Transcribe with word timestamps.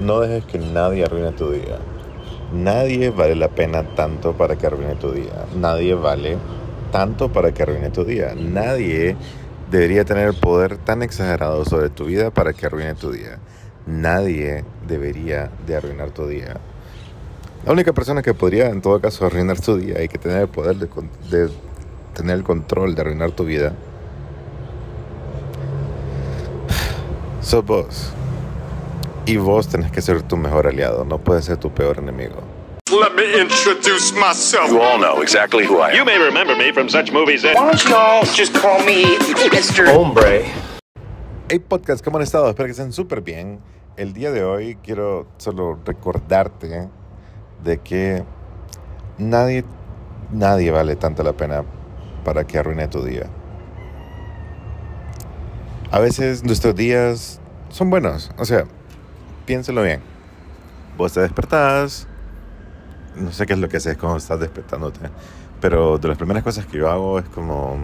No 0.00 0.20
dejes 0.20 0.44
que 0.44 0.58
nadie 0.58 1.04
arruine 1.04 1.32
tu 1.32 1.50
día. 1.50 1.78
Nadie 2.52 3.10
vale 3.10 3.34
la 3.34 3.48
pena 3.48 3.82
tanto 3.94 4.32
para 4.32 4.56
que 4.56 4.66
arruine 4.66 4.94
tu 4.94 5.10
día. 5.10 5.46
Nadie 5.56 5.94
vale 5.94 6.38
tanto 6.92 7.32
para 7.32 7.52
que 7.52 7.64
arruine 7.64 7.90
tu 7.90 8.04
día. 8.04 8.32
Nadie 8.36 9.16
debería 9.70 10.04
tener 10.04 10.34
poder 10.34 10.78
tan 10.78 11.02
exagerado 11.02 11.64
sobre 11.64 11.90
tu 11.90 12.04
vida 12.04 12.30
para 12.30 12.52
que 12.52 12.66
arruine 12.66 12.94
tu 12.94 13.10
día. 13.10 13.38
Nadie 13.86 14.64
debería 14.86 15.50
de 15.66 15.76
arruinar 15.76 16.10
tu 16.10 16.26
día. 16.26 16.56
La 17.66 17.72
única 17.72 17.92
persona 17.92 18.22
que 18.22 18.34
podría 18.34 18.68
en 18.68 18.80
todo 18.80 19.00
caso 19.00 19.26
arruinar 19.26 19.60
tu 19.60 19.76
día 19.76 20.02
y 20.02 20.08
que 20.08 20.18
tener 20.18 20.42
el 20.42 20.48
poder 20.48 20.76
de, 20.76 20.86
de 21.30 21.50
tener 22.14 22.36
el 22.36 22.44
control 22.44 22.94
de 22.94 23.00
arruinar 23.00 23.32
tu 23.32 23.44
vida 23.44 23.72
sos 27.40 27.66
vos. 27.66 28.12
Y 29.28 29.36
vos 29.36 29.68
tenés 29.68 29.92
que 29.92 30.00
ser 30.00 30.22
tu 30.22 30.38
mejor 30.38 30.66
aliado, 30.66 31.04
no 31.04 31.18
puedes 31.18 31.44
ser 31.44 31.58
tu 31.58 31.70
peor 31.70 31.98
enemigo. 31.98 32.36
Let 32.90 33.14
me 33.14 33.38
introduce 33.38 34.10
myself. 34.14 34.70
You 34.70 34.80
all 34.80 34.98
know 34.98 35.20
exactly 35.20 35.66
who 35.66 35.82
I 35.82 35.90
am. 35.90 35.96
You 35.96 36.04
may 36.06 36.16
remember 36.16 36.56
me 36.56 36.72
from 36.72 36.88
such 36.88 37.12
movies 37.12 37.44
as. 37.44 37.54
Why 37.54 37.66
don't 37.66 37.84
y'all 37.90 38.24
just 38.24 38.54
call 38.54 38.82
me 38.86 39.04
Mr. 39.50 39.94
Hombre. 39.94 40.46
Hey 41.50 41.58
podcast, 41.58 42.02
¿cómo 42.02 42.16
han 42.16 42.22
estado? 42.22 42.48
Espero 42.48 42.68
que 42.68 42.70
estén 42.70 42.94
súper 42.94 43.20
bien. 43.20 43.60
El 43.98 44.14
día 44.14 44.32
de 44.32 44.44
hoy 44.44 44.78
quiero 44.82 45.26
solo 45.36 45.78
recordarte 45.84 46.88
de 47.62 47.78
que 47.82 48.24
nadie, 49.18 49.62
nadie 50.32 50.70
vale 50.70 50.96
tanto 50.96 51.22
la 51.22 51.34
pena 51.34 51.64
para 52.24 52.44
que 52.44 52.56
arruine 52.56 52.88
tu 52.88 53.04
día. 53.04 53.26
A 55.90 55.98
veces 56.00 56.44
nuestros 56.44 56.74
días 56.74 57.42
son 57.68 57.90
buenos, 57.90 58.30
o 58.38 58.46
sea, 58.46 58.64
piénselo 59.48 59.82
bien. 59.82 60.02
Vos 60.98 61.14
te 61.14 61.20
despertás, 61.20 62.06
no 63.16 63.32
sé 63.32 63.46
qué 63.46 63.54
es 63.54 63.58
lo 63.58 63.66
que 63.70 63.78
haces 63.78 63.96
cuando 63.96 64.18
estás 64.18 64.38
despertándote, 64.38 65.00
pero 65.58 65.96
de 65.96 66.06
las 66.06 66.18
primeras 66.18 66.42
cosas 66.42 66.66
que 66.66 66.76
yo 66.76 66.90
hago 66.90 67.18
es 67.18 67.24
como, 67.30 67.78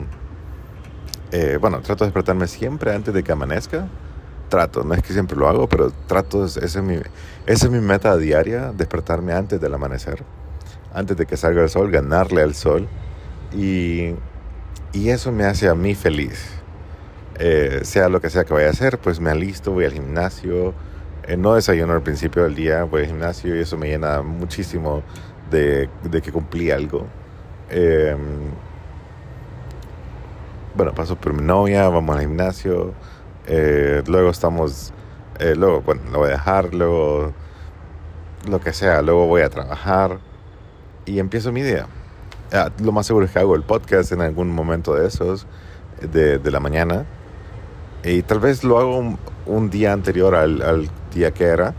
eh, 1.33 1.57
bueno, 1.59 1.81
trato 1.81 2.05
de 2.05 2.09
despertarme 2.09 2.49
siempre 2.49 2.95
antes 2.95 3.15
de 3.15 3.23
que 3.23 3.33
amanezca. 3.33 3.89
Trato, 4.51 4.85
no 4.85 4.93
es 4.93 5.03
que 5.03 5.15
siempre 5.15 5.39
lo 5.39 5.49
hago, 5.49 5.67
pero 5.67 5.91
trato, 6.07 6.45
esa 6.45 6.61
es 6.61 6.83
mi, 6.83 6.97
esa 7.47 7.65
es 7.67 7.71
mi 7.71 7.81
meta 7.81 8.15
diaria, 8.19 8.71
despertarme 8.73 9.33
antes 9.33 9.59
del 9.59 9.73
amanecer, 9.73 10.23
antes 10.93 11.17
de 11.17 11.25
que 11.25 11.39
salga 11.39 11.63
el 11.63 11.71
sol, 11.71 11.91
ganarle 11.91 12.43
al 12.43 12.55
sol. 12.55 12.87
Y, 13.57 14.11
y 14.93 15.09
eso 15.09 15.33
me 15.33 15.45
hace 15.45 15.67
a 15.67 15.75
mí 15.75 15.95
feliz. 15.95 16.47
Eh, 17.39 17.81
sea 17.85 18.11
lo 18.11 18.21
que 18.21 18.29
sea 18.29 18.45
que 18.45 18.53
vaya 18.53 18.67
a 18.67 18.71
hacer, 18.71 18.99
pues 18.99 19.19
me 19.19 19.31
alisto, 19.31 19.73
voy 19.73 19.87
al 19.87 19.93
gimnasio. 19.93 20.75
Eh, 21.27 21.37
no 21.37 21.55
desayuno 21.55 21.93
al 21.95 22.03
principio 22.03 22.45
del 22.45 22.55
día, 22.55 22.85
voy 22.85 23.03
al 23.03 23.09
gimnasio 23.09 23.57
y 23.57 23.61
eso 23.61 23.77
me 23.77 23.89
llena 23.89 24.23
muchísimo 24.23 25.03
de, 25.51 25.89
de 26.03 26.23
que 26.23 26.33
cumplí 26.33 26.71
algo. 26.71 27.07
Eh, 27.71 28.17
bueno, 30.75 30.95
paso 30.95 31.17
por 31.17 31.33
mi 31.33 31.43
novia, 31.43 31.89
vamos 31.89 32.17
al 32.17 32.23
gimnasio. 32.23 32.95
luego 33.47 34.31
estamos, 34.31 34.93
luego, 35.57 35.81
bueno, 35.83 36.03
lo 36.13 36.19
voy 36.19 36.29
a 36.29 36.33
dejar, 36.33 36.75
luego 36.75 37.33
lo 38.49 38.61
que 38.61 38.73
sea, 38.73 39.03
luego 39.03 39.27
voy 39.27 39.43
a 39.43 39.51
trabajar 39.51 40.19
y 41.07 41.19
empiezo 41.19 41.53
mi 41.53 41.63
día. 41.63 41.87
Ah, 42.53 42.71
lo 42.83 42.93
más 42.93 43.07
seguro 43.07 43.27
es 43.27 43.33
que 43.33 43.39
hago 43.39 43.57
el 43.57 43.63
podcast 43.63 44.13
en 44.13 44.21
algún 44.21 44.51
momento 44.51 44.95
de 44.95 45.07
esos, 45.07 45.47
de, 46.01 46.39
la 46.51 46.61
mañana. 46.61 47.05
Y 48.05 48.23
tal 48.23 48.41
vez 48.41 48.65
lo 48.65 48.79
hago 48.79 49.17
un, 49.47 49.71
día 49.71 49.93
anterior 49.93 50.35
al, 50.35 50.89
día 51.15 51.33
que 51.33 51.45
era 51.45 51.75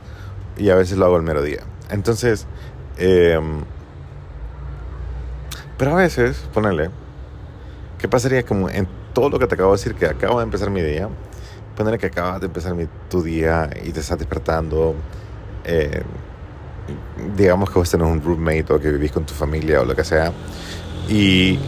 y 0.57 0.69
a 0.69 0.75
veces 0.75 0.97
lo 0.97 1.05
hago 1.05 1.17
el 1.17 1.23
mero 1.23 1.41
día. 1.41 1.61
Entonces, 1.89 2.47
eh, 2.97 3.39
pero 5.77 5.91
a 5.91 5.95
veces, 5.95 6.37
ponele, 6.53 6.89
¿qué 7.99 8.07
pasaría 8.07 8.43
como 8.43 8.69
en 8.69 8.87
todo 9.13 9.29
lo 9.29 9.39
que 9.39 9.47
te 9.47 9.55
acabo 9.55 9.71
de 9.71 9.77
decir 9.77 9.95
que 9.95 10.05
acabo 10.05 10.39
de 10.39 10.45
empezar 10.45 10.69
mi 10.69 10.81
día? 10.81 11.09
Ponele 11.75 11.97
que 11.97 12.07
acabas 12.07 12.39
de 12.39 12.47
empezar 12.47 12.73
mi, 12.75 12.87
tu 13.09 13.21
día 13.21 13.69
y 13.83 13.91
te 13.91 13.99
estás 13.99 14.17
despertando. 14.17 14.95
Eh, 15.65 16.01
digamos 17.35 17.69
que 17.69 17.79
vos 17.79 17.89
tenés 17.89 18.07
un 18.07 18.21
roommate 18.21 18.71
o 18.71 18.79
que 18.79 18.89
vivís 18.91 19.11
con 19.11 19.25
tu 19.25 19.33
familia 19.33 19.81
o 19.81 19.85
lo 19.85 19.95
que 19.95 20.05
sea. 20.05 20.31
Y 21.09 21.59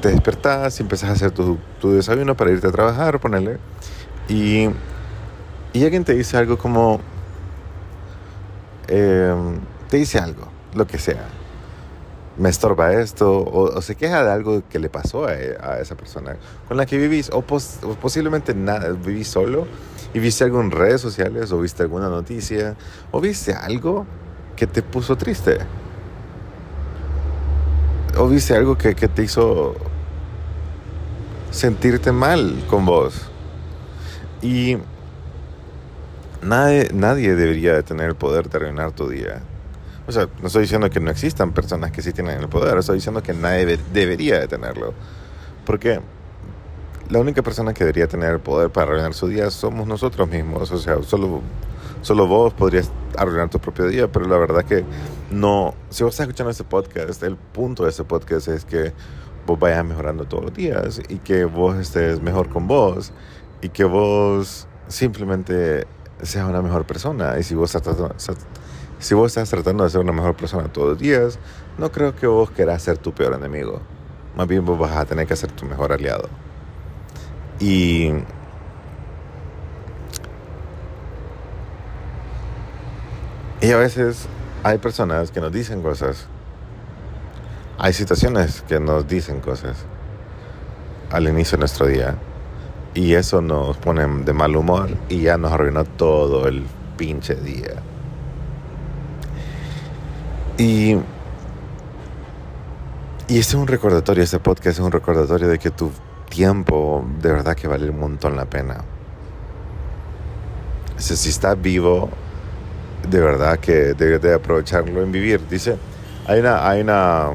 te 0.00 0.10
despertás 0.10 0.78
y 0.78 0.82
empezás 0.84 1.10
a 1.10 1.12
hacer 1.14 1.32
tu, 1.32 1.58
tu 1.80 1.92
desayuno 1.92 2.36
para 2.36 2.52
irte 2.52 2.68
a 2.68 2.70
trabajar, 2.70 3.18
ponerle. 3.18 3.58
Y, 4.28 4.68
y 5.72 5.84
alguien 5.84 6.04
te 6.04 6.14
dice 6.14 6.36
algo 6.36 6.58
como. 6.58 7.00
Eh, 8.88 9.34
te 9.88 9.96
dice 9.96 10.18
algo, 10.18 10.48
lo 10.74 10.86
que 10.86 10.98
sea. 10.98 11.26
Me 12.36 12.48
estorba 12.48 12.92
esto, 12.94 13.38
o, 13.38 13.76
o 13.76 13.82
se 13.82 13.96
queja 13.96 14.24
de 14.24 14.30
algo 14.30 14.62
que 14.68 14.78
le 14.78 14.88
pasó 14.88 15.26
a, 15.26 15.30
a, 15.30 15.80
esa 15.80 15.96
persona 15.96 16.36
con 16.68 16.76
la 16.76 16.86
que 16.86 16.96
vivís, 16.96 17.28
o, 17.32 17.42
pos, 17.42 17.80
o 17.82 17.94
posiblemente 17.94 18.54
nada, 18.54 18.90
vivís 18.90 19.28
solo 19.28 19.66
y 20.14 20.20
viste 20.20 20.44
algo 20.44 20.60
en 20.60 20.70
redes 20.70 21.00
sociales, 21.00 21.52
o 21.52 21.60
viste 21.60 21.82
alguna 21.82 22.08
noticia, 22.08 22.76
o 23.10 23.20
viste 23.20 23.52
algo 23.52 24.06
que 24.56 24.66
te 24.66 24.82
puso 24.82 25.16
triste 25.16 25.58
o 28.16 28.28
viste 28.28 28.54
algo 28.54 28.76
que, 28.76 28.94
que, 28.94 29.08
te 29.08 29.22
hizo 29.22 29.74
sentirte 31.50 32.12
mal 32.12 32.64
con 32.68 32.84
vos. 32.84 33.14
Y 34.42 34.76
nadie, 36.42 36.88
nadie 36.92 37.34
debería 37.34 37.74
de 37.74 37.82
tener 37.82 38.08
el 38.08 38.16
poder 38.16 38.48
de 38.48 38.56
arruinar 38.58 38.92
tu 38.92 39.08
día. 39.08 39.42
O 40.06 40.12
sea, 40.12 40.28
no 40.40 40.48
estoy 40.48 40.62
diciendo 40.62 40.90
que 40.90 41.00
no 41.00 41.10
existan 41.10 41.52
personas 41.52 41.92
que 41.92 42.02
sí 42.02 42.12
tienen 42.12 42.40
el 42.40 42.48
poder, 42.48 42.76
estoy 42.78 42.96
diciendo 42.96 43.22
que 43.22 43.32
nadie 43.32 43.78
debería 43.92 44.40
de 44.40 44.48
tenerlo. 44.48 44.92
Porque 45.64 46.00
la 47.10 47.18
única 47.18 47.42
persona 47.42 47.74
que 47.74 47.84
debería 47.84 48.08
tener 48.08 48.30
el 48.32 48.40
poder 48.40 48.70
para 48.70 48.88
arruinar 48.88 49.14
su 49.14 49.28
día 49.28 49.50
somos 49.50 49.86
nosotros 49.86 50.28
mismos. 50.28 50.70
O 50.70 50.78
sea, 50.78 51.02
solo, 51.02 51.42
solo 52.02 52.26
vos 52.26 52.52
podrías 52.54 52.90
arruinar 53.16 53.50
tu 53.50 53.58
propio 53.58 53.86
día, 53.86 54.10
pero 54.10 54.26
la 54.26 54.38
verdad 54.38 54.64
que 54.64 54.84
no. 55.30 55.74
Si 55.90 56.02
vos 56.02 56.14
estás 56.14 56.26
escuchando 56.26 56.50
este 56.50 56.64
podcast, 56.64 57.22
el 57.22 57.36
punto 57.36 57.84
de 57.84 57.90
este 57.90 58.04
podcast 58.04 58.48
es 58.48 58.64
que 58.64 58.92
vos 59.46 59.58
vayas 59.58 59.84
mejorando 59.84 60.24
todos 60.24 60.44
los 60.44 60.54
días 60.54 61.00
y 61.08 61.18
que 61.18 61.44
vos 61.44 61.76
estés 61.76 62.20
mejor 62.22 62.48
con 62.48 62.66
vos 62.66 63.12
y 63.62 63.68
que 63.68 63.84
vos 63.84 64.66
simplemente 64.88 65.86
seas 66.22 66.48
una 66.48 66.62
mejor 66.62 66.86
persona. 66.86 67.38
Y 67.38 67.42
si 67.42 67.54
vos 67.54 67.74
estás 67.74 67.96
tratando, 67.96 68.14
si 68.98 69.14
vos 69.14 69.28
estás 69.28 69.48
tratando 69.48 69.84
de 69.84 69.90
ser 69.90 70.00
una 70.00 70.12
mejor 70.12 70.36
persona 70.36 70.72
todos 70.72 70.90
los 70.90 70.98
días, 70.98 71.38
no 71.78 71.90
creo 71.90 72.14
que 72.14 72.26
vos 72.26 72.50
quieras 72.50 72.82
ser 72.82 72.98
tu 72.98 73.12
peor 73.12 73.34
enemigo. 73.34 73.80
Más 74.36 74.46
bien 74.46 74.64
vos 74.64 74.78
vas 74.78 74.96
a 74.96 75.04
tener 75.04 75.26
que 75.26 75.36
ser 75.36 75.50
tu 75.52 75.64
mejor 75.66 75.92
aliado. 75.92 76.28
Y 77.58 78.12
y 83.60 83.72
a 83.72 83.76
veces 83.76 84.26
hay 84.62 84.78
personas 84.78 85.30
que 85.30 85.40
nos 85.40 85.52
dicen 85.52 85.82
cosas. 85.82 86.26
Hay 87.78 87.94
situaciones 87.94 88.62
que 88.62 88.78
nos 88.78 89.08
dicen 89.08 89.40
cosas 89.40 89.76
al 91.10 91.26
inicio 91.26 91.56
de 91.56 91.60
nuestro 91.60 91.86
día. 91.86 92.16
Y 92.94 93.14
eso 93.14 93.40
nos 93.40 93.76
pone 93.76 94.06
de 94.24 94.32
mal 94.32 94.56
humor 94.56 94.90
y 95.08 95.22
ya 95.22 95.38
nos 95.38 95.52
arruinó 95.52 95.84
todo 95.84 96.48
el 96.48 96.66
pinche 96.96 97.36
día. 97.36 97.82
Y, 100.58 100.92
y 100.92 100.98
este 103.28 103.38
es 103.38 103.54
un 103.54 103.68
recordatorio, 103.68 104.24
este 104.24 104.40
podcast 104.40 104.78
es 104.78 104.84
un 104.84 104.90
recordatorio 104.90 105.48
de 105.48 105.58
que 105.58 105.70
tu 105.70 105.90
tiempo 106.28 107.04
de 107.20 107.32
verdad 107.32 107.54
que 107.54 107.68
vale 107.68 107.88
un 107.88 108.00
montón 108.00 108.36
la 108.36 108.44
pena. 108.44 108.84
Si 110.96 111.14
estás 111.30 111.60
vivo, 111.60 112.10
de 113.08 113.20
verdad 113.20 113.58
que 113.58 113.94
debes 113.94 114.20
de 114.20 114.34
aprovecharlo 114.34 115.02
en 115.02 115.12
vivir. 115.12 115.40
Dice, 115.48 115.76
hay 116.26 116.40
una, 116.40 116.68
hay 116.68 116.82
una, 116.82 117.28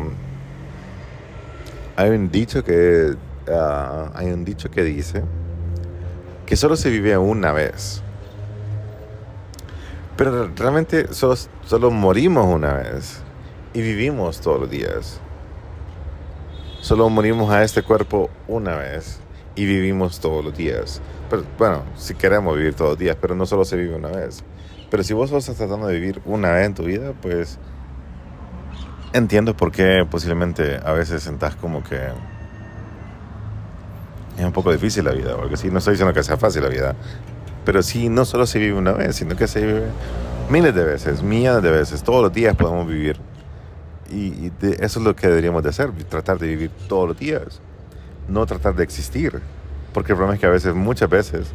hay 1.95 2.09
un 2.09 2.29
dicho 2.29 2.63
que, 2.63 3.15
uh, 3.47 4.09
hay 4.13 4.31
un 4.31 4.45
dicho 4.45 4.69
que 4.69 4.83
dice 4.83 5.23
que 6.45 6.55
solo 6.55 6.75
se 6.75 6.89
vive 6.89 7.17
una 7.17 7.51
vez. 7.51 8.01
Pero 10.17 10.49
realmente 10.55 11.13
solo, 11.13 11.35
solo 11.65 11.91
morimos 11.91 12.45
una 12.45 12.73
vez 12.73 13.21
y 13.73 13.81
vivimos 13.81 14.39
todos 14.39 14.59
los 14.61 14.69
días. 14.69 15.19
Solo 16.79 17.09
morimos 17.09 17.51
a 17.51 17.63
este 17.63 17.81
cuerpo 17.81 18.29
una 18.47 18.75
vez 18.75 19.19
y 19.55 19.65
vivimos 19.65 20.19
todos 20.19 20.45
los 20.45 20.55
días. 20.55 21.01
Pero 21.29 21.43
bueno, 21.57 21.83
si 21.95 22.13
queremos 22.13 22.55
vivir 22.55 22.75
todos 22.75 22.91
los 22.91 22.99
días, 22.99 23.17
pero 23.19 23.35
no 23.35 23.45
solo 23.45 23.65
se 23.65 23.75
vive 23.75 23.95
una 23.95 24.09
vez. 24.09 24.43
Pero 24.89 25.03
si 25.03 25.13
vos 25.13 25.31
estás 25.31 25.57
tratando 25.57 25.87
de 25.87 25.95
vivir 25.99 26.21
una 26.25 26.51
vez 26.51 26.67
en 26.67 26.73
tu 26.75 26.83
vida, 26.83 27.13
pues 27.21 27.57
entiendo 29.13 29.57
por 29.57 29.71
qué 29.71 30.05
posiblemente 30.09 30.79
a 30.83 30.91
veces 30.91 31.23
sentás 31.23 31.55
como 31.55 31.83
que 31.83 31.99
es 34.37 34.45
un 34.45 34.51
poco 34.51 34.71
difícil 34.71 35.05
la 35.05 35.11
vida, 35.11 35.35
porque 35.35 35.57
sí, 35.57 35.69
no 35.69 35.79
estoy 35.79 35.93
diciendo 35.93 36.13
que 36.13 36.23
sea 36.23 36.37
fácil 36.37 36.63
la 36.63 36.69
vida, 36.69 36.95
Pero 37.63 37.81
sí, 37.81 38.09
no 38.09 38.25
solo 38.25 38.45
se 38.45 38.59
vive 38.59 38.77
una 38.77 38.91
vez, 38.91 39.15
sino 39.15 39.35
que 39.35 39.47
se 39.47 39.65
vive 39.65 39.83
miles 40.49 40.75
de 40.75 40.83
veces, 40.83 41.23
millones 41.23 41.63
de 41.63 41.71
veces. 41.71 42.03
Todos 42.03 42.21
los 42.21 42.31
días 42.31 42.55
podemos 42.55 42.87
vivir. 42.87 43.17
Y, 44.11 44.27
y 44.27 44.51
de- 44.61 44.77
eso 44.85 44.99
es 44.99 45.05
lo 45.05 45.15
que 45.15 45.27
deberíamos 45.27 45.63
de 45.63 45.69
hacer, 45.69 45.91
tratar 46.07 46.37
de 46.37 46.47
vivir 46.47 46.71
todos 46.87 47.07
los 47.07 47.17
días. 47.17 47.59
No 48.27 48.45
tratar 48.45 48.75
de 48.75 48.83
existir. 48.83 49.41
Porque 49.93 50.11
el 50.11 50.17
problema 50.17 50.35
es 50.35 50.39
que 50.39 50.45
a 50.45 50.51
veces, 50.51 50.75
muchas 50.75 51.09
veces, 51.09 51.47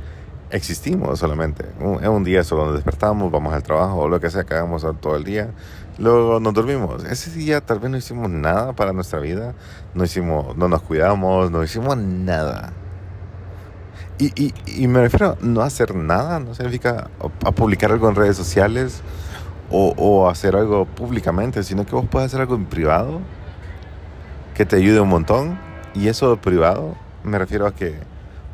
existimos 0.51 1.19
solamente. 1.19 1.65
Un, 1.81 2.03
en 2.03 2.11
un 2.11 2.25
día 2.25 2.45
solo 2.45 2.67
nos 2.67 2.75
despertamos, 2.75 3.31
vamos 3.31 3.55
al 3.55 3.63
trabajo 3.63 4.01
o 4.01 4.09
lo 4.09 4.21
que 4.21 4.31
sea 4.31 4.45
que 4.45 4.55
hagamos 4.55 4.85
todo 5.01 5.17
el 5.17 5.25
día. 5.25 5.51
Luego 5.99 6.41
nos 6.41 6.55
dormimos. 6.55 7.05
Ese 7.05 7.31
día 7.31 7.61
tal 7.61 7.79
vez 7.79 7.91
no 7.91 7.97
hicimos 7.97 8.31
nada 8.31 8.73
para 8.73 8.93
nuestra 8.93 9.21
vida. 9.21 9.55
No, 9.95 10.05
hicimos, 10.05 10.57
no 10.57 10.69
nos 10.69 10.83
cuidamos, 10.83 11.51
no 11.51 11.63
hicimos 11.63 11.97
nada. 11.97 12.73
Y, 14.19 14.33
y, 14.35 14.55
y 14.67 14.87
me 14.87 15.01
refiero 15.01 15.31
a 15.31 15.37
no 15.41 15.63
hacer 15.63 15.95
nada, 15.95 16.41
no 16.41 16.55
significa 16.55 17.09
a, 17.45 17.53
publicar 17.53 17.91
algo 17.91 18.09
en 18.09 18.15
redes 18.15 18.37
sociales 18.37 19.01
o, 19.71 19.95
o 19.97 20.29
hacer 20.29 20.57
algo 20.57 20.85
públicamente, 20.85 21.63
sino 21.63 21.87
que 21.87 21.95
vos 21.95 22.05
puedes 22.11 22.27
hacer 22.27 22.41
algo 22.41 22.55
en 22.55 22.67
privado 22.67 23.21
que 24.55 24.67
te 24.67 24.77
ayude 24.77 25.01
un 25.01 25.09
montón. 25.09 25.59
Y 25.95 26.09
eso 26.09 26.37
privado, 26.37 26.97
me 27.25 27.39
refiero 27.39 27.67
a 27.67 27.75
que 27.75 27.95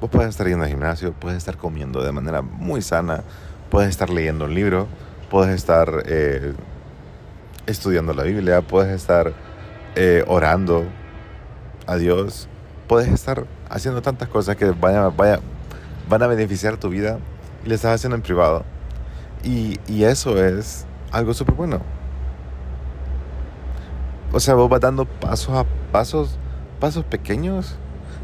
vos 0.01 0.11
puedes 0.11 0.31
estar 0.31 0.47
yendo 0.47 0.65
al 0.65 0.71
gimnasio, 0.71 1.13
puedes 1.13 1.39
estar 1.39 1.57
comiendo 1.57 2.03
de 2.03 2.13
manera 2.13 2.43
muy 2.43 2.83
sana, 2.83 3.23
puedes 3.71 3.91
estar 3.91 4.11
leyendo 4.11 4.45
un 4.45 4.55
libro, 4.55 4.89
puedes 5.31 5.55
estar 5.55 6.03
eh, 6.07 6.55
estudiando 7.67 8.13
la 8.13 8.25
Biblia, 8.25 8.63
puedes 8.63 8.95
estar 8.95 9.33
eh, 9.95 10.25
orando 10.27 10.85
a 11.87 11.97
Dios, 11.97 12.49
puedes 12.87 13.09
estar 13.09 13.47
haciendo 13.69 14.03
tantas 14.03 14.29
cosas 14.29 14.57
que 14.57 14.71
van 14.71 16.23
a 16.23 16.27
beneficiar 16.27 16.77
tu 16.77 16.91
vida 16.91 17.19
y 17.65 17.69
le 17.69 17.75
estás 17.75 17.95
haciendo 17.95 18.17
en 18.17 18.23
privado. 18.23 18.65
Y, 19.43 19.79
y 19.87 20.05
eso 20.05 20.43
es 20.43 20.87
algo 21.13 21.35
súper 21.35 21.55
bueno. 21.55 21.81
O 24.33 24.41
sea, 24.41 24.55
vos 24.55 24.69
vas 24.69 24.81
dando 24.81 25.05
pasos 25.05 25.57
a 25.57 25.65
pasos, 25.93 26.39
pasos 26.81 27.05
pequeños, 27.05 27.77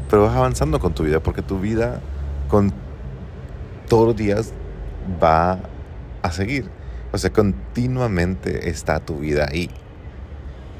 pero 0.09 0.23
vas 0.23 0.35
avanzando 0.35 0.79
con 0.79 0.93
tu 0.93 1.03
vida, 1.03 1.21
porque 1.21 1.41
tu 1.41 1.59
vida 1.59 2.01
con 2.47 2.71
todos 3.87 4.07
los 4.07 4.15
días 4.15 4.53
va 5.21 5.59
a 6.21 6.31
seguir. 6.31 6.69
O 7.11 7.17
sea, 7.17 7.31
continuamente 7.31 8.69
está 8.69 8.99
tu 8.99 9.19
vida 9.19 9.47
ahí, 9.51 9.69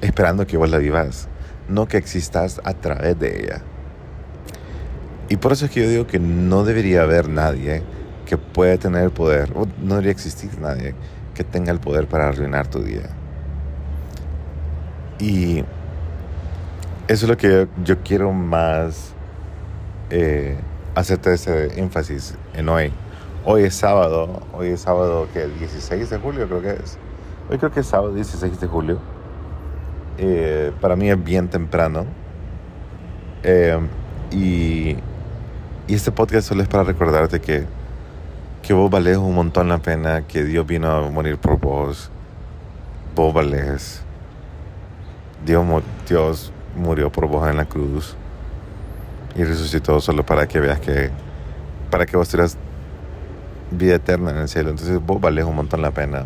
esperando 0.02 0.48
que 0.48 0.58
vos 0.58 0.70
la 0.70 0.78
vivas, 0.78 1.28
no 1.68 1.88
que 1.88 1.98
existas 1.98 2.60
a 2.64 2.74
través 2.74 3.20
de 3.20 3.40
ella. 3.44 3.62
Y 5.30 5.38
por 5.38 5.52
eso 5.52 5.66
es 5.66 5.72
que 5.72 5.82
yo 5.82 5.90
digo 5.90 6.08
que 6.08 6.20
no 6.20 6.64
debería 6.64 7.04
haber 7.04 7.30
nadie 7.30 7.84
que 8.26 8.38
pueda 8.38 8.78
tener 8.78 9.04
el 9.04 9.12
poder, 9.12 9.52
o 9.56 9.68
no 9.82 9.96
debería 9.96 10.12
existir 10.12 10.60
nadie 10.60 10.96
que 11.34 11.44
tenga 11.44 11.72
el 11.72 11.80
poder 11.80 12.08
para 12.08 12.28
arruinar 12.28 12.68
tu 12.68 12.84
día. 12.84 13.10
Y 15.20 15.64
eso 17.14 17.26
es 17.26 17.30
lo 17.30 17.38
que 17.38 17.48
yo, 17.48 17.84
yo 17.84 18.02
quiero 18.04 18.34
más 18.34 19.14
eh, 20.10 20.58
hacerte 20.96 21.34
ese 21.34 21.80
énfasis 21.80 22.36
en 22.56 22.68
hoy. 22.70 22.92
Hoy 23.46 23.64
es 23.64 23.76
sábado, 23.76 24.42
hoy 24.52 24.70
es 24.70 24.82
sábado 24.82 25.28
que 25.32 25.44
el 25.44 25.60
16 25.60 26.10
de 26.10 26.18
julio 26.18 26.48
creo 26.48 26.62
que 26.62 26.72
es. 26.72 26.98
Hoy 27.52 27.60
creo 27.60 27.72
que 27.72 27.82
es 27.82 27.86
sábado 27.86 28.16
16 28.16 28.60
de 28.60 28.68
julio. 28.68 28.98
Eh, 30.18 30.72
para 30.82 30.96
mí 30.96 31.08
es 31.08 31.24
bien 31.24 31.50
temprano. 31.50 32.06
Eh, 33.44 33.78
y, 34.32 34.96
y 35.88 35.94
este 35.94 36.12
podcast 36.12 36.48
solo 36.48 36.64
es 36.64 36.68
para 36.68 36.84
recordarte 36.84 37.40
que, 37.40 37.66
que 38.64 38.74
vos 38.74 38.90
valés 38.90 39.18
un 39.18 39.36
montón 39.36 39.70
la 39.70 39.78
pena, 39.78 40.26
que 40.26 40.44
Dios 40.44 40.66
vino 40.66 40.90
a 40.90 41.10
morir 41.12 41.38
por 41.38 41.60
vos. 41.60 42.10
Vos 43.16 43.32
valés. 43.32 44.02
Dios, 45.46 45.64
Dios 46.08 46.52
murió 46.76 47.12
por 47.12 47.28
vos 47.28 47.48
en 47.50 47.58
la 47.58 47.66
cruz 47.66 48.16
y 49.36 49.44
resucitó 49.44 50.00
solo 50.00 50.26
para 50.26 50.48
que 50.48 50.60
veas 50.60 50.80
que, 50.80 51.10
para 51.90 52.06
que 52.06 52.18
vos 52.18 52.30
tengas 52.30 52.58
vida 53.72 53.96
eterna 53.96 54.32
en 54.32 54.38
el 54.38 54.50
cielo. 54.50 54.70
Entonces 54.70 55.00
vos 55.04 55.20
valés 55.20 55.46
un 55.46 55.56
montón 55.56 55.82
la 55.82 55.92
pena. 55.92 56.26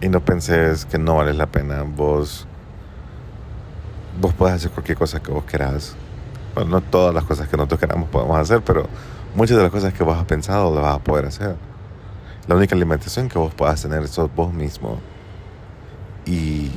Y 0.00 0.08
no 0.08 0.20
penses 0.20 0.84
que 0.84 0.98
no 0.98 1.16
vales 1.16 1.36
la 1.36 1.46
pena. 1.46 1.82
Vos, 1.82 2.46
vos 4.20 4.32
podés 4.34 4.54
hacer 4.54 4.70
cualquier 4.70 4.96
cosa 4.96 5.20
que 5.20 5.30
vos 5.30 5.44
querás. 5.44 5.96
Bueno, 6.54 6.70
no 6.70 6.80
todas 6.80 7.14
las 7.14 7.24
cosas 7.24 7.48
que 7.48 7.56
nosotros 7.56 7.80
queramos 7.80 8.08
podemos 8.08 8.38
hacer, 8.38 8.62
pero 8.62 8.86
muchas 9.34 9.56
de 9.56 9.62
las 9.62 9.72
cosas 9.72 9.92
que 9.92 10.02
vos 10.02 10.16
has 10.16 10.24
pensado 10.24 10.74
las 10.74 10.82
vas 10.82 10.96
a 10.96 10.98
poder 11.00 11.26
hacer. 11.26 11.56
La 12.46 12.54
única 12.54 12.74
limitación 12.74 13.28
que 13.28 13.38
vos 13.38 13.52
puedas 13.54 13.82
tener 13.82 14.08
sos 14.08 14.34
vos 14.34 14.52
mismo. 14.52 14.98
Y, 16.24 16.70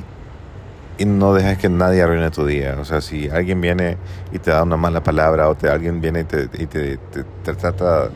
y 0.98 1.06
no 1.06 1.34
dejes 1.34 1.58
que 1.58 1.70
nadie 1.70 2.02
arruine 2.02 2.30
tu 2.32 2.46
día. 2.46 2.78
O 2.80 2.86
sea, 2.86 3.02
si 3.02 3.30
alguien 3.30 3.62
viene 3.62 3.98
y 4.32 4.40
te 4.40 4.52
da 4.52 4.64
una 4.64 4.78
mala 4.78 5.02
palabra 5.02 5.50
o 5.50 5.56
te, 5.56 5.70
alguien 5.70 6.02
viene 6.02 6.22
y 6.22 6.24
te, 6.26 6.50
y 6.54 6.68
te, 6.68 6.98
trata 7.44 8.10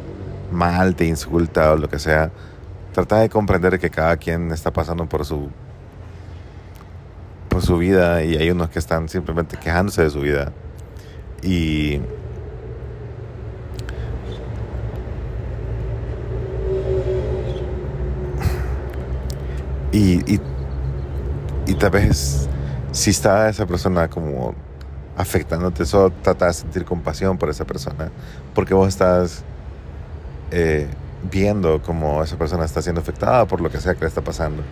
mal, 0.51 0.95
te 0.95 1.06
insulta 1.06 1.74
o 1.74 1.77
lo 1.77 1.89
que 1.89 2.00
sea, 2.00 2.31
trata 2.94 3.19
de 3.19 3.30
comprender 3.30 3.80
que 3.80 3.89
cada 3.89 4.18
quien 4.18 4.51
está 4.51 4.72
pasando 4.72 5.07
por 5.07 5.25
su 5.25 5.50
por 7.50 7.62
su 7.62 7.77
vida 7.77 8.24
y 8.24 8.36
hay 8.36 8.51
unos 8.51 8.69
que 8.69 8.80
están 8.80 9.07
simplemente 9.10 9.57
quejándose 9.57 10.04
de 10.04 10.10
su 10.10 10.22
vida. 10.22 10.51
Y, 11.42 12.01
y, 19.92 20.39
y 21.68 21.74
tal 21.75 21.92
vez 21.92 22.50
si 22.96 23.10
está 23.10 23.50
esa 23.50 23.66
persona 23.66 24.10
como 24.10 24.56
afectándote, 25.18 25.86
solo 25.86 26.14
trata 26.22 26.48
de 26.48 26.54
sentir 26.54 26.86
compasión 26.86 27.38
por 27.38 27.50
esa 27.50 27.66
persona, 27.66 28.10
porque 28.54 28.74
vos 28.74 28.88
estás 28.88 29.44
eh, 30.52 30.88
viendo 31.30 31.82
cómo 31.82 32.24
esa 32.24 32.38
persona 32.38 32.64
está 32.64 32.82
siendo 32.82 33.02
afectada 33.02 33.46
por 33.48 33.60
lo 33.60 33.70
que 33.70 33.82
sea 33.82 33.96
que 33.96 34.02
le 34.02 34.08
está 34.08 34.22
pasando. 34.22 34.64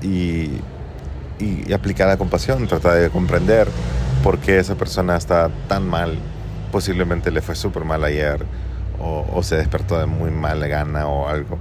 Y, 0.00 0.62
y, 1.38 1.64
y 1.66 1.72
aplicar 1.74 2.08
la 2.08 2.16
compasión, 2.16 2.66
trata 2.66 2.94
de 2.94 3.10
comprender 3.10 3.68
por 4.22 4.38
qué 4.38 4.58
esa 4.58 4.74
persona 4.74 5.16
está 5.16 5.50
tan 5.68 5.86
mal. 5.86 6.18
Posiblemente 6.72 7.30
le 7.30 7.42
fue 7.42 7.54
súper 7.54 7.84
mal 7.84 8.02
ayer, 8.02 8.46
o, 8.98 9.26
o 9.30 9.42
se 9.42 9.56
despertó 9.56 9.98
de 9.98 10.06
muy 10.06 10.30
mala 10.30 10.68
gana 10.68 11.06
o 11.06 11.28
algo. 11.28 11.58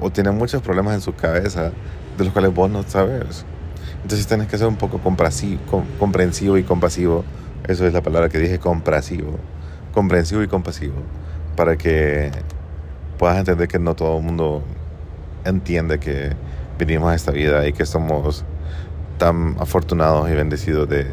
O 0.00 0.10
tiene 0.10 0.32
muchos 0.32 0.60
problemas 0.60 0.94
en 0.94 1.02
su 1.02 1.14
cabeza 1.14 1.70
de 2.18 2.24
los 2.24 2.32
cuales 2.32 2.52
vos 2.52 2.68
no 2.68 2.82
sabes. 2.82 3.44
Entonces 4.02 4.26
tienes 4.26 4.48
que 4.48 4.58
ser 4.58 4.66
un 4.66 4.76
poco 4.76 4.98
comprensivo 4.98 6.58
y 6.58 6.62
compasivo. 6.62 7.24
Eso 7.66 7.86
es 7.86 7.92
la 7.92 8.02
palabra 8.02 8.28
que 8.28 8.38
dije, 8.38 8.58
comprensivo. 8.58 9.38
Comprensivo 9.92 10.42
y 10.42 10.48
compasivo. 10.48 10.96
Para 11.56 11.76
que 11.76 12.30
puedas 13.18 13.38
entender 13.38 13.68
que 13.68 13.78
no 13.78 13.94
todo 13.94 14.18
el 14.18 14.24
mundo 14.24 14.62
entiende 15.44 15.98
que 15.98 16.32
vinimos 16.78 17.12
a 17.12 17.14
esta 17.14 17.32
vida 17.32 17.66
y 17.66 17.72
que 17.72 17.84
somos 17.84 18.44
tan 19.18 19.56
afortunados 19.60 20.30
y 20.30 20.34
bendecidos 20.34 20.88
de, 20.88 21.06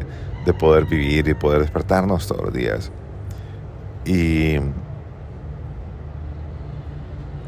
de 0.46 0.54
poder 0.54 0.86
vivir 0.86 1.28
y 1.28 1.34
poder 1.34 1.60
despertarnos 1.60 2.26
todos 2.26 2.42
los 2.42 2.54
días. 2.54 2.90
Y, 4.06 4.56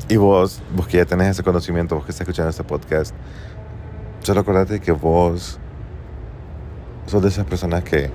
y 0.09 0.17
vos, 0.17 0.61
vos 0.77 0.87
que 0.87 0.99
ya 0.99 1.07
tenés 1.07 1.29
ese 1.29 1.43
conocimiento, 1.43 1.95
vos 1.95 2.05
que 2.05 2.11
estás 2.11 2.27
escuchando 2.27 2.51
este 2.51 2.65
podcast, 2.65 3.15
solo 4.23 4.41
acordate 4.41 4.81
que 4.81 4.93
vos 4.93 5.59
sos 7.07 7.23
de 7.23 7.29
esas 7.29 7.45
personas 7.47 7.83
que, 7.83 8.11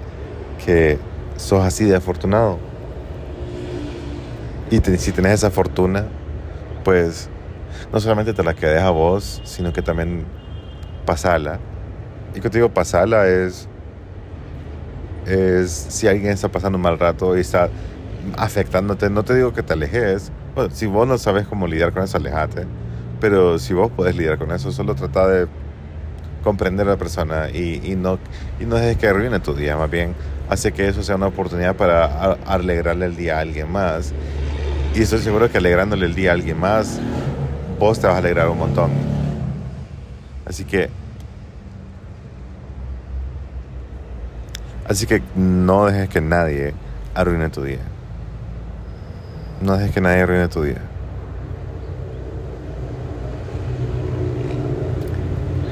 que 0.64 0.98
sos 1.38 1.64
así 1.64 1.86
de 1.86 1.96
afortunado. 1.96 2.58
Y 4.72 4.80
si 4.98 5.12
tenés 5.12 5.34
esa 5.34 5.52
fortuna, 5.52 6.06
pues 6.84 7.30
no 7.92 8.00
solamente 8.00 8.34
te 8.34 8.44
la 8.44 8.54
quedes 8.54 8.82
a 8.82 8.90
vos, 8.90 9.42
sino 9.44 9.74
que 9.74 9.82
también 9.82 10.26
pasala. 11.06 11.60
Y 12.34 12.40
cuando 12.40 12.56
digo 12.56 12.70
pasala 12.70 13.28
es, 13.28 13.68
es 15.26 15.72
si 15.72 16.08
alguien 16.08 16.32
está 16.32 16.50
pasando 16.50 16.78
un 16.78 16.82
mal 16.82 17.00
rato 17.00 17.38
y 17.38 17.42
está 17.42 17.70
afectándote, 18.38 19.10
no 19.10 19.24
te 19.24 19.36
digo 19.36 19.54
que 19.54 19.64
te 19.64 19.74
alejes. 19.74 20.32
Bueno, 20.56 20.70
si 20.74 20.86
vos 20.88 21.08
no 21.08 21.18
sabes 21.18 21.48
cómo 21.48 21.68
lidiar 21.68 21.94
con 21.94 22.04
eso, 22.04 22.18
alejate. 22.18 22.66
Pero 23.20 23.60
si 23.60 23.74
vos 23.74 23.92
podés 23.92 24.16
lidiar 24.16 24.38
con 24.38 24.52
eso, 24.52 24.72
solo 24.72 24.96
trata 24.96 25.28
de 25.28 25.48
comprender 26.46 26.88
a 26.88 26.92
la 26.92 26.98
persona 26.98 27.50
y, 27.50 27.96
no, 27.98 28.20
y 28.60 28.66
no 28.66 28.76
dejes 28.76 28.98
que 28.98 29.08
arruine 29.08 29.40
tu 29.40 29.56
día, 29.56 29.76
más 29.76 29.90
bien 29.90 30.14
hace 30.48 30.72
que 30.72 30.88
eso 30.88 31.02
sea 31.02 31.16
una 31.16 31.26
oportunidad 31.26 31.76
para 31.76 32.34
alegrarle 32.46 33.08
el 33.08 33.16
día 33.16 33.40
a 33.40 33.42
alguien 33.42 33.70
más. 33.70 34.14
Y 34.94 35.02
estoy 35.02 35.20
seguro 35.20 35.52
que 35.52 35.58
alegrándole 35.58 36.06
el 36.06 36.14
día 36.14 36.30
a 36.30 36.34
alguien 36.36 36.60
más, 36.60 37.02
vos 37.80 38.00
te 38.00 38.06
vas 38.06 38.16
a 38.16 38.20
alegrar 38.20 38.48
un 38.48 38.60
montón. 38.60 38.92
Así 40.46 40.64
que... 40.64 40.90
Así 44.88 45.08
que 45.08 45.24
no 45.36 45.88
dejes 45.88 46.10
que 46.10 46.22
nadie 46.22 46.76
arruine 47.16 47.50
tu 47.50 47.64
día. 47.64 47.80
No 49.62 49.78
dejes 49.78 49.96
que 49.96 50.00
nadie 50.00 50.22
arruine 50.22 50.48
tu 50.48 50.62
día. 50.62 50.95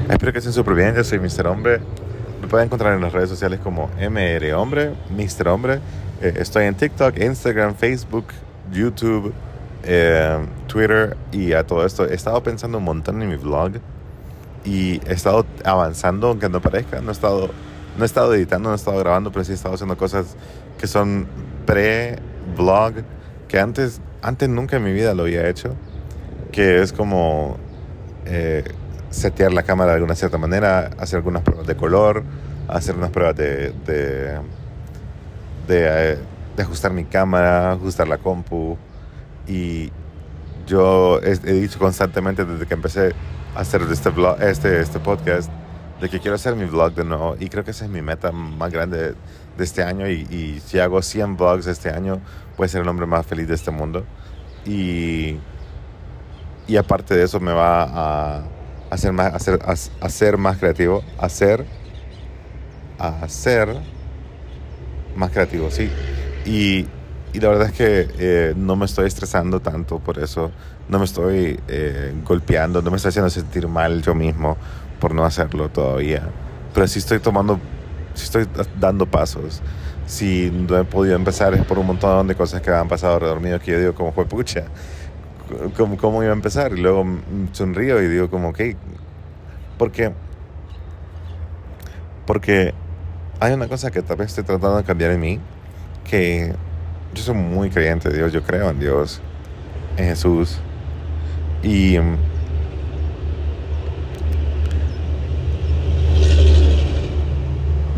Espero 0.08 0.32
que 0.32 0.38
estén 0.38 0.52
súper 0.52 0.74
bien. 0.74 0.94
Yo 0.94 1.02
soy 1.02 1.18
Mr. 1.18 1.46
Hombre. 1.46 1.80
Me 2.42 2.46
pueden 2.46 2.66
encontrar 2.66 2.92
en 2.92 3.00
las 3.00 3.12
redes 3.12 3.30
sociales 3.30 3.58
como 3.60 3.88
MR 3.98 4.52
Hombre, 4.52 4.92
Mr. 5.08 5.48
Hombre. 5.48 5.80
Eh, 6.20 6.34
estoy 6.36 6.66
en 6.66 6.74
TikTok, 6.74 7.18
Instagram, 7.18 7.74
Facebook, 7.74 8.26
YouTube, 8.70 9.32
eh, 9.82 10.44
Twitter 10.66 11.16
y 11.32 11.54
a 11.54 11.66
todo 11.66 11.86
esto. 11.86 12.06
He 12.06 12.14
estado 12.14 12.42
pensando 12.42 12.76
un 12.78 12.84
montón 12.84 13.22
en 13.22 13.30
mi 13.30 13.36
vlog 13.36 13.72
y 14.62 15.00
he 15.08 15.14
estado 15.14 15.46
avanzando, 15.64 16.28
aunque 16.28 16.50
no 16.50 16.60
parezca. 16.60 17.00
No 17.00 17.08
he 17.08 17.12
estado, 17.12 17.48
no 17.96 18.04
he 18.04 18.06
estado 18.06 18.34
editando, 18.34 18.68
no 18.68 18.74
he 18.74 18.76
estado 18.76 18.98
grabando, 18.98 19.32
pero 19.32 19.42
sí 19.44 19.52
he 19.52 19.54
estado 19.54 19.74
haciendo 19.74 19.96
cosas 19.96 20.36
que 20.78 20.86
son 20.86 21.26
pre-vlog 21.64 22.92
que 23.48 23.58
antes, 23.58 24.02
antes 24.20 24.50
nunca 24.50 24.76
en 24.76 24.84
mi 24.84 24.92
vida 24.92 25.14
lo 25.14 25.22
había 25.22 25.48
hecho. 25.48 25.74
Que 26.52 26.82
es 26.82 26.92
como 26.92 27.56
eh, 28.26 28.64
setear 29.14 29.52
la 29.52 29.62
cámara 29.62 29.92
de 29.92 29.96
alguna 29.96 30.14
cierta 30.14 30.38
manera, 30.38 30.90
hacer 30.98 31.18
algunas 31.18 31.42
pruebas 31.42 31.66
de 31.66 31.76
color, 31.76 32.24
hacer 32.68 32.96
unas 32.96 33.10
pruebas 33.10 33.36
de, 33.36 33.70
de, 33.86 34.38
de, 35.68 36.12
eh, 36.12 36.18
de 36.56 36.62
ajustar 36.62 36.92
mi 36.92 37.04
cámara, 37.04 37.72
ajustar 37.72 38.08
la 38.08 38.18
compu. 38.18 38.76
Y 39.46 39.90
yo 40.66 41.20
he, 41.22 41.32
he 41.32 41.52
dicho 41.52 41.78
constantemente 41.78 42.44
desde 42.44 42.66
que 42.66 42.74
empecé 42.74 43.14
a 43.54 43.60
hacer 43.60 43.82
este, 43.90 44.10
vlog, 44.10 44.42
este, 44.42 44.80
este 44.80 44.98
podcast 44.98 45.50
de 46.00 46.08
que 46.08 46.18
quiero 46.18 46.34
hacer 46.34 46.56
mi 46.56 46.64
vlog 46.64 46.94
de 46.94 47.04
nuevo. 47.04 47.36
Y 47.38 47.48
creo 47.48 47.64
que 47.64 47.70
esa 47.70 47.84
es 47.84 47.90
mi 47.90 48.02
meta 48.02 48.32
más 48.32 48.72
grande 48.72 48.98
de, 48.98 49.14
de 49.56 49.64
este 49.64 49.82
año. 49.84 50.08
Y, 50.08 50.26
y, 50.30 50.60
si 50.64 50.80
hago 50.80 51.00
100 51.00 51.36
vlogs 51.36 51.66
este 51.66 51.90
año 51.90 52.20
voy 52.56 52.66
a 52.66 52.68
ser 52.68 52.82
el 52.82 52.88
hombre 52.88 53.06
más 53.06 53.24
feliz 53.26 53.46
de 53.46 53.54
este 53.54 53.70
mundo. 53.70 54.04
Y, 54.66 55.36
y 56.66 56.76
aparte 56.76 57.14
de 57.14 57.22
eso 57.24 57.38
me 57.38 57.52
va 57.52 57.82
a 57.82 58.42
hacer 58.94 59.12
más, 59.12 59.34
hacer, 59.34 59.58
a, 59.64 59.72
a 59.72 60.08
ser 60.08 60.38
más 60.38 60.58
creativo, 60.58 61.02
hacer, 61.18 61.66
a 62.98 63.28
ser 63.28 63.76
más 65.16 65.30
creativo, 65.30 65.70
sí. 65.70 65.90
Y, 66.44 66.86
y 67.32 67.40
la 67.40 67.48
verdad 67.48 67.66
es 67.68 67.72
que 67.72 68.08
eh, 68.18 68.54
no 68.56 68.76
me 68.76 68.84
estoy 68.86 69.06
estresando 69.06 69.60
tanto 69.60 69.98
por 69.98 70.18
eso, 70.18 70.52
no 70.88 70.98
me 70.98 71.04
estoy 71.04 71.60
eh, 71.68 72.14
golpeando, 72.24 72.82
no 72.82 72.90
me 72.90 72.96
estoy 72.96 73.08
haciendo 73.10 73.30
sentir 73.30 73.66
mal 73.68 74.02
yo 74.02 74.14
mismo 74.14 74.56
por 75.00 75.14
no 75.14 75.24
hacerlo 75.24 75.68
todavía. 75.68 76.22
Pero 76.72 76.86
sí 76.86 76.98
estoy 76.98 77.20
tomando, 77.20 77.60
sí 78.14 78.24
estoy 78.24 78.46
dando 78.78 79.06
pasos. 79.06 79.62
Si 80.06 80.50
no 80.50 80.78
he 80.78 80.84
podido 80.84 81.16
empezar 81.16 81.54
es 81.54 81.64
por 81.64 81.78
un 81.78 81.86
montón 81.86 82.26
de 82.28 82.34
cosas 82.34 82.60
que 82.60 82.70
me 82.70 82.76
han 82.76 82.88
pasado 82.88 83.14
alrededor 83.14 83.40
mío 83.40 83.58
que 83.58 83.72
yo 83.72 83.78
digo 83.78 83.94
como 83.94 84.12
fue 84.12 84.26
pucha. 84.26 84.64
¿Cómo, 85.76 85.96
¿Cómo 85.98 86.22
iba 86.22 86.32
a 86.32 86.34
empezar? 86.34 86.72
Y 86.72 86.80
luego 86.80 87.04
sonrío 87.52 88.02
y 88.02 88.08
digo 88.08 88.30
como, 88.30 88.48
ok, 88.48 88.60
porque, 89.76 90.12
porque 92.26 92.72
hay 93.40 93.52
una 93.52 93.68
cosa 93.68 93.90
que 93.90 94.02
tal 94.02 94.16
vez 94.16 94.28
estoy 94.28 94.44
tratando 94.44 94.78
de 94.78 94.84
cambiar 94.84 95.10
en 95.10 95.20
mí, 95.20 95.40
que 96.08 96.54
yo 97.12 97.22
soy 97.22 97.34
muy 97.34 97.68
creyente 97.68 98.08
de 98.08 98.16
Dios, 98.16 98.32
yo 98.32 98.42
creo 98.42 98.70
en 98.70 98.80
Dios, 98.80 99.20
en 99.98 100.06
Jesús, 100.06 100.58
y 101.62 101.98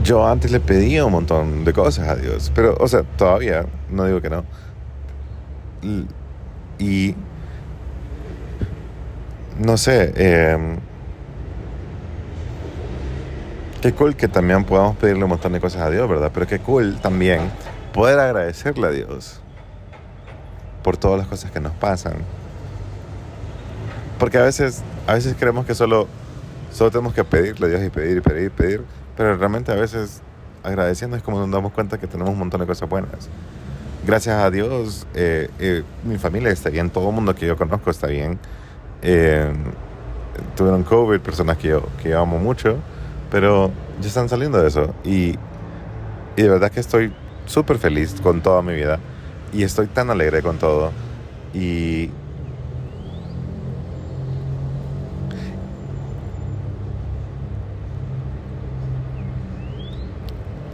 yo 0.02 0.26
antes 0.26 0.50
le 0.50 0.60
pedía 0.60 1.04
un 1.04 1.12
montón 1.12 1.64
de 1.64 1.72
cosas 1.72 2.08
a 2.08 2.16
Dios, 2.16 2.50
pero, 2.54 2.76
o 2.80 2.88
sea, 2.88 3.04
todavía, 3.04 3.66
no 3.88 4.04
digo 4.04 4.20
que 4.20 4.30
no, 4.30 4.44
y 6.78 7.14
no 9.58 9.76
sé, 9.76 10.12
eh, 10.16 10.76
qué 13.80 13.92
cool 13.92 14.16
que 14.16 14.28
también 14.28 14.64
podamos 14.64 14.96
pedirle 14.96 15.24
un 15.24 15.30
montón 15.30 15.52
de 15.52 15.60
cosas 15.60 15.82
a 15.82 15.90
Dios, 15.90 16.08
¿verdad? 16.08 16.30
Pero 16.32 16.46
qué 16.46 16.58
cool 16.58 16.98
también 17.00 17.50
poder 17.92 18.18
agradecerle 18.18 18.86
a 18.86 18.90
Dios 18.90 19.40
por 20.82 20.96
todas 20.96 21.18
las 21.18 21.26
cosas 21.26 21.50
que 21.50 21.60
nos 21.60 21.72
pasan. 21.72 22.14
Porque 24.18 24.38
a 24.38 24.42
veces, 24.42 24.82
a 25.06 25.14
veces 25.14 25.34
creemos 25.38 25.66
que 25.66 25.74
solo, 25.74 26.06
solo 26.72 26.90
tenemos 26.90 27.14
que 27.14 27.24
pedirle 27.24 27.66
a 27.66 27.70
Dios 27.70 27.84
y 27.84 27.90
pedir 27.90 28.16
y 28.18 28.20
pedir 28.20 28.44
y 28.46 28.50
pedir, 28.50 28.84
pero 29.16 29.36
realmente 29.36 29.72
a 29.72 29.76
veces 29.76 30.20
agradeciendo 30.62 31.16
es 31.16 31.22
como 31.22 31.38
nos 31.38 31.50
damos 31.50 31.72
cuenta 31.72 31.98
que 31.98 32.06
tenemos 32.06 32.32
un 32.32 32.38
montón 32.38 32.60
de 32.60 32.66
cosas 32.66 32.88
buenas. 32.88 33.28
Gracias 34.06 34.36
a 34.36 34.50
Dios, 34.50 35.06
eh, 35.14 35.48
eh, 35.58 35.82
mi 36.04 36.18
familia 36.18 36.50
está 36.50 36.70
bien, 36.70 36.90
todo 36.90 37.08
el 37.08 37.14
mundo 37.14 37.34
que 37.34 37.46
yo 37.46 37.56
conozco 37.56 37.90
está 37.90 38.06
bien. 38.06 38.38
Eh, 39.02 39.52
tuvieron 40.56 40.82
COVID, 40.82 41.20
personas 41.20 41.56
que 41.58 41.68
yo, 41.68 41.82
que 42.02 42.10
yo 42.10 42.20
amo 42.20 42.38
mucho, 42.38 42.76
pero 43.30 43.70
ya 44.00 44.08
están 44.08 44.28
saliendo 44.28 44.60
de 44.60 44.68
eso. 44.68 44.94
Y, 45.04 45.36
y 46.36 46.42
de 46.42 46.48
verdad 46.48 46.70
que 46.70 46.80
estoy 46.80 47.12
súper 47.46 47.78
feliz 47.78 48.14
con 48.22 48.40
toda 48.42 48.62
mi 48.62 48.74
vida. 48.74 48.98
Y 49.52 49.62
estoy 49.62 49.86
tan 49.86 50.10
alegre 50.10 50.42
con 50.42 50.58
todo. 50.58 50.90
Y. 51.54 52.10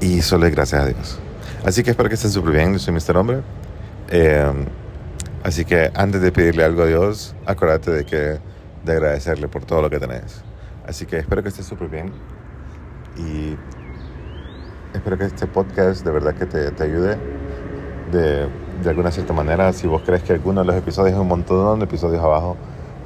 Y 0.00 0.20
solo 0.22 0.46
es 0.46 0.52
gracias 0.52 0.82
a 0.82 0.86
Dios. 0.86 1.18
Así 1.64 1.84
que 1.84 1.90
espero 1.90 2.08
que 2.08 2.16
estén 2.16 2.32
súper 2.32 2.54
bien. 2.54 2.72
Yo 2.72 2.78
soy 2.80 2.92
Mr. 2.92 3.16
Hombre. 3.16 3.42
Eh, 4.10 4.52
así 5.44 5.64
que 5.64 5.90
antes 5.94 6.20
de 6.20 6.32
pedirle 6.32 6.64
algo 6.64 6.82
a 6.82 6.86
Dios, 6.86 7.34
acuérdate 7.46 7.90
de 7.90 8.04
que 8.04 8.38
de 8.84 8.92
agradecerle 8.92 9.48
por 9.48 9.64
todo 9.64 9.82
lo 9.82 9.90
que 9.90 9.98
tenés. 9.98 10.42
Así 10.86 11.06
que 11.06 11.18
espero 11.18 11.42
que 11.42 11.48
estés 11.48 11.66
súper 11.66 11.88
bien 11.88 12.12
y 13.16 13.56
espero 14.94 15.16
que 15.16 15.24
este 15.24 15.46
podcast 15.46 16.04
de 16.04 16.10
verdad 16.10 16.34
que 16.34 16.46
te, 16.46 16.70
te 16.72 16.84
ayude 16.84 17.16
de, 18.10 18.48
de, 18.82 18.90
alguna 18.90 19.10
cierta 19.10 19.32
manera. 19.32 19.72
Si 19.72 19.86
vos 19.86 20.02
crees 20.04 20.22
que 20.22 20.32
alguno 20.32 20.60
de 20.60 20.66
los 20.66 20.76
episodios 20.76 21.14
es 21.14 21.20
un 21.20 21.28
montón 21.28 21.78
de 21.78 21.84
episodios 21.84 22.22
abajo, 22.22 22.56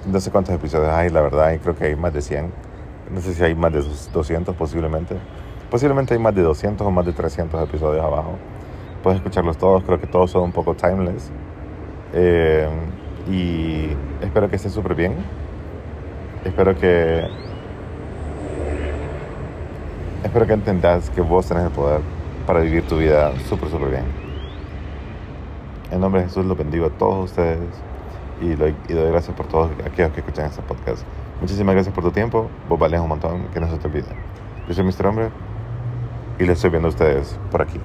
no 0.07 0.21
sé 0.21 0.31
cuántos 0.31 0.55
episodios 0.55 0.93
hay, 0.93 1.11
la 1.11 1.21
verdad, 1.21 1.52
y 1.52 1.59
creo 1.59 1.76
que 1.76 1.85
hay 1.85 1.97
más 1.97 2.12
de 2.12 2.23
100. 2.23 2.52
No 3.11 3.21
sé 3.21 3.35
si 3.35 3.43
hay 3.43 3.55
más 3.55 3.73
de 3.73 3.85
200 4.12 4.55
posiblemente. 4.57 5.16
Posiblemente 5.71 6.14
hay 6.14 6.21
más 6.21 6.35
de 6.35 6.43
200 6.43 6.87
o 6.87 6.90
más 6.90 7.05
de 7.07 7.12
300 7.12 7.62
episodios 7.62 8.05
abajo. 8.05 8.38
Puedes 9.02 9.19
escucharlos 9.19 9.59
todos, 9.59 9.85
creo 9.85 10.00
que 10.00 10.07
todos 10.07 10.31
son 10.31 10.45
un 10.45 10.52
poco 10.52 10.75
timeless. 10.75 11.31
Eh, 12.13 12.69
y 13.31 13.89
espero 14.25 14.49
que 14.49 14.57
estés 14.57 14.73
súper 14.73 14.95
bien. 14.95 15.15
Espero 16.45 16.77
que 16.77 17.27
espero 20.23 20.47
que 20.47 20.53
entendas 20.53 21.11
que 21.11 21.21
vos 21.21 21.47
tenés 21.47 21.65
el 21.65 21.71
poder 21.71 22.01
para 22.47 22.61
vivir 22.61 22.87
tu 22.87 22.99
vida 22.99 23.33
súper, 23.49 23.69
súper 23.69 23.91
bien. 23.91 24.05
En 25.91 26.01
nombre 26.01 26.21
de 26.21 26.29
Jesús 26.29 26.45
los 26.47 26.57
bendigo 26.57 26.87
a 26.87 26.91
todos 26.91 27.31
ustedes 27.31 27.59
y, 28.41 28.55
lo, 28.57 28.69
y 28.69 28.93
doy 28.93 29.11
gracias 29.11 29.37
por 29.37 29.47
todos 29.47 29.71
aquellos 29.85 30.13
que 30.13 30.21
escuchan 30.21 30.47
este 30.47 30.63
podcast. 30.63 31.05
Muchísimas 31.41 31.75
gracias 31.75 31.95
por 31.95 32.05
tu 32.05 32.11
tiempo. 32.11 32.49
Vos 32.69 32.79
vales 32.79 33.01
un 33.01 33.09
montón, 33.09 33.49
que 33.53 33.61
no 33.61 33.69
se 33.69 33.77
te 33.79 33.87
olvide. 33.87 34.09
Yo 34.69 34.75
soy 34.75 34.85
Mr. 34.85 35.07
Hombre 35.07 35.29
y 36.39 36.45
les 36.45 36.59
estoy 36.59 36.71
viendo 36.71 36.89
a 36.89 36.91
ustedes 36.91 37.39
por 37.51 37.63
aquí. 37.63 37.81